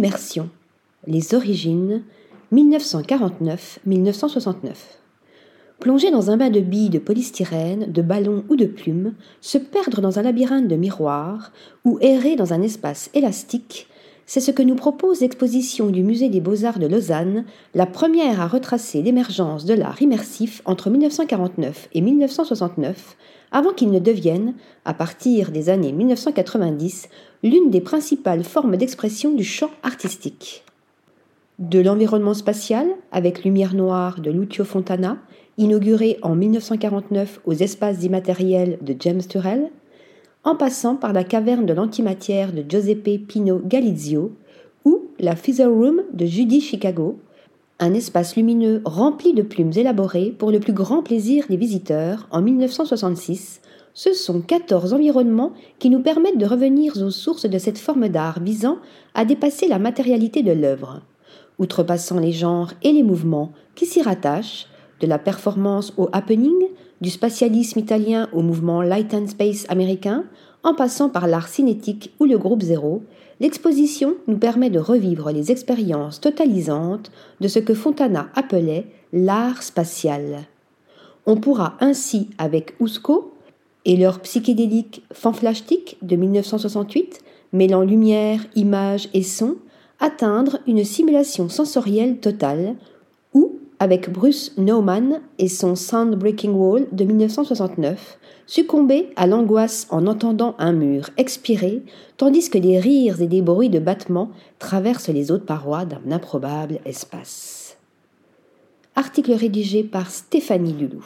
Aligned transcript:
Immersion. 0.00 0.48
Les 1.06 1.34
origines 1.34 2.02
1949-1969. 2.54 4.72
Plonger 5.78 6.10
dans 6.10 6.30
un 6.30 6.38
bain 6.38 6.48
de 6.48 6.60
billes 6.60 6.88
de 6.88 6.98
polystyrène, 6.98 7.92
de 7.92 8.00
ballons 8.00 8.42
ou 8.48 8.56
de 8.56 8.64
plumes, 8.64 9.12
se 9.42 9.58
perdre 9.58 10.00
dans 10.00 10.18
un 10.18 10.22
labyrinthe 10.22 10.68
de 10.68 10.76
miroirs 10.76 11.52
ou 11.84 11.98
errer 12.00 12.34
dans 12.34 12.54
un 12.54 12.62
espace 12.62 13.10
élastique, 13.12 13.88
c'est 14.30 14.38
ce 14.38 14.52
que 14.52 14.62
nous 14.62 14.76
propose 14.76 15.22
l'exposition 15.22 15.88
du 15.88 16.04
Musée 16.04 16.28
des 16.28 16.40
Beaux-Arts 16.40 16.78
de 16.78 16.86
Lausanne, 16.86 17.46
la 17.74 17.84
première 17.84 18.40
à 18.40 18.46
retracer 18.46 19.02
l'émergence 19.02 19.64
de 19.64 19.74
l'art 19.74 20.00
immersif 20.00 20.62
entre 20.66 20.88
1949 20.88 21.88
et 21.94 22.00
1969, 22.00 23.16
avant 23.50 23.72
qu'il 23.72 23.90
ne 23.90 23.98
devienne, 23.98 24.54
à 24.84 24.94
partir 24.94 25.50
des 25.50 25.68
années 25.68 25.90
1990, 25.90 27.08
l'une 27.42 27.70
des 27.70 27.80
principales 27.80 28.44
formes 28.44 28.76
d'expression 28.76 29.32
du 29.32 29.42
champ 29.42 29.70
artistique. 29.82 30.62
De 31.58 31.80
l'environnement 31.80 32.34
spatial, 32.34 32.86
avec 33.10 33.42
Lumière 33.42 33.74
Noire 33.74 34.20
de 34.20 34.30
Lucio 34.30 34.64
Fontana, 34.64 35.18
inauguré 35.58 36.18
en 36.22 36.36
1949 36.36 37.40
aux 37.46 37.54
espaces 37.54 38.04
immatériels 38.04 38.78
de 38.80 38.94
James 38.96 39.24
Turrell, 39.28 39.72
en 40.44 40.56
passant 40.56 40.96
par 40.96 41.12
la 41.12 41.24
caverne 41.24 41.66
de 41.66 41.72
l'antimatière 41.72 42.52
de 42.52 42.64
Giuseppe 42.66 43.26
Pino 43.26 43.60
Galizio 43.64 44.32
ou 44.84 45.02
la 45.18 45.36
Feather 45.36 45.68
Room 45.68 46.02
de 46.12 46.24
Judy 46.24 46.60
Chicago, 46.60 47.18
un 47.78 47.94
espace 47.94 48.36
lumineux 48.36 48.80
rempli 48.84 49.34
de 49.34 49.42
plumes 49.42 49.72
élaborées 49.74 50.34
pour 50.36 50.50
le 50.50 50.60
plus 50.60 50.72
grand 50.72 51.02
plaisir 51.02 51.44
des 51.48 51.56
visiteurs 51.56 52.26
en 52.30 52.40
1966, 52.42 53.60
ce 53.92 54.12
sont 54.12 54.40
14 54.40 54.94
environnements 54.94 55.52
qui 55.78 55.90
nous 55.90 56.00
permettent 56.00 56.38
de 56.38 56.46
revenir 56.46 56.96
aux 56.96 57.10
sources 57.10 57.46
de 57.46 57.58
cette 57.58 57.78
forme 57.78 58.08
d'art 58.08 58.40
visant 58.40 58.78
à 59.14 59.24
dépasser 59.24 59.68
la 59.68 59.78
matérialité 59.78 60.42
de 60.42 60.52
l'œuvre. 60.52 61.02
Outrepassant 61.58 62.18
les 62.18 62.32
genres 62.32 62.72
et 62.82 62.92
les 62.92 63.02
mouvements 63.02 63.52
qui 63.74 63.86
s'y 63.86 64.00
rattachent, 64.00 64.66
de 65.00 65.06
la 65.06 65.18
performance 65.18 65.92
au 65.96 66.08
happening, 66.12 66.54
du 67.00 67.10
spatialisme 67.10 67.78
italien 67.78 68.28
au 68.32 68.42
mouvement 68.42 68.82
light 68.82 69.14
and 69.14 69.28
space 69.28 69.66
américain, 69.68 70.24
en 70.62 70.74
passant 70.74 71.08
par 71.08 71.26
l'art 71.26 71.48
cinétique 71.48 72.12
ou 72.20 72.26
le 72.26 72.36
groupe 72.36 72.62
zéro, 72.62 73.02
l'exposition 73.40 74.14
nous 74.26 74.36
permet 74.36 74.70
de 74.70 74.78
revivre 74.78 75.30
les 75.30 75.50
expériences 75.50 76.20
totalisantes 76.20 77.10
de 77.40 77.48
ce 77.48 77.58
que 77.58 77.74
Fontana 77.74 78.28
appelait 78.34 78.86
l'art 79.12 79.62
spatial. 79.62 80.46
On 81.26 81.36
pourra 81.36 81.76
ainsi, 81.80 82.28
avec 82.38 82.74
Usco 82.80 83.32
et 83.84 83.96
leur 83.96 84.20
psychédélique 84.20 85.02
fanflashtique 85.12 85.96
de 86.02 86.16
1968, 86.16 87.20
mêlant 87.52 87.82
lumière, 87.82 88.40
image 88.54 89.08
et 89.14 89.22
son, 89.22 89.56
atteindre 90.00 90.58
une 90.66 90.84
simulation 90.84 91.48
sensorielle 91.48 92.18
totale 92.18 92.76
avec 93.80 94.10
Bruce 94.10 94.52
Nauman 94.58 95.20
et 95.38 95.48
son 95.48 95.74
Sound 95.74 96.14
Breaking 96.14 96.52
Wall 96.52 96.86
de 96.92 97.04
1969, 97.04 98.18
succomber 98.46 99.08
à 99.16 99.26
l'angoisse 99.26 99.86
en 99.90 100.06
entendant 100.06 100.54
un 100.58 100.72
mur 100.72 101.08
expirer, 101.16 101.82
tandis 102.18 102.50
que 102.50 102.58
des 102.58 102.78
rires 102.78 103.22
et 103.22 103.26
des 103.26 103.40
bruits 103.40 103.70
de 103.70 103.78
battements 103.78 104.30
traversent 104.58 105.08
les 105.08 105.32
hautes 105.32 105.46
parois 105.46 105.86
d'un 105.86 106.12
improbable 106.12 106.78
espace. 106.84 107.78
Article 108.96 109.32
rédigé 109.32 109.82
par 109.82 110.10
Stéphanie 110.10 110.74
Lulou. 110.74 111.04